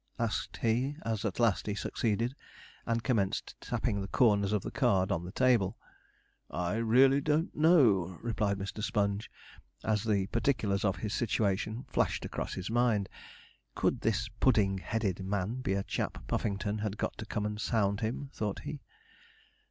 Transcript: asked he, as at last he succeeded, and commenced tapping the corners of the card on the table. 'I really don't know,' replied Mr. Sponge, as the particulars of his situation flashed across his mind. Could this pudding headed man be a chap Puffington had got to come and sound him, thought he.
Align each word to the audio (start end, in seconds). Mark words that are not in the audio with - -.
asked 0.17 0.57
he, 0.63 0.95
as 1.05 1.23
at 1.25 1.39
last 1.39 1.67
he 1.67 1.75
succeeded, 1.75 2.33
and 2.87 3.03
commenced 3.03 3.55
tapping 3.61 4.01
the 4.01 4.07
corners 4.07 4.51
of 4.51 4.63
the 4.63 4.71
card 4.71 5.11
on 5.11 5.23
the 5.23 5.31
table. 5.31 5.77
'I 6.49 6.77
really 6.77 7.21
don't 7.21 7.55
know,' 7.55 8.17
replied 8.23 8.57
Mr. 8.57 8.81
Sponge, 8.83 9.29
as 9.83 10.03
the 10.03 10.25
particulars 10.31 10.83
of 10.83 10.95
his 10.95 11.13
situation 11.13 11.85
flashed 11.87 12.25
across 12.25 12.55
his 12.55 12.71
mind. 12.71 13.09
Could 13.75 14.01
this 14.01 14.27
pudding 14.39 14.79
headed 14.79 15.23
man 15.23 15.61
be 15.61 15.73
a 15.75 15.83
chap 15.83 16.25
Puffington 16.25 16.79
had 16.79 16.97
got 16.97 17.15
to 17.19 17.25
come 17.27 17.45
and 17.45 17.61
sound 17.61 17.99
him, 17.99 18.31
thought 18.33 18.61
he. 18.61 18.81